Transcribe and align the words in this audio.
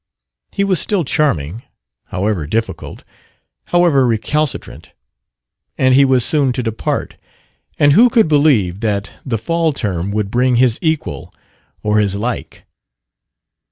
He 0.51 0.63
was 0.63 0.79
still 0.79 1.03
"charming" 1.03 1.61
however 2.05 2.47
difficult, 2.47 3.03
however 3.67 4.07
recalcitrant. 4.07 4.93
And 5.77 5.93
he 5.93 6.05
was 6.05 6.25
soon 6.25 6.53
to 6.53 6.63
depart. 6.63 7.21
And 7.77 7.93
who 7.93 8.09
could 8.09 8.27
believe 8.27 8.79
that 8.79 9.11
the 9.23 9.37
fall 9.37 9.73
term 9.73 10.09
would 10.09 10.31
bring 10.31 10.55
his 10.55 10.79
equal 10.81 11.31
or 11.83 11.99
his 11.99 12.15
like? 12.15 12.63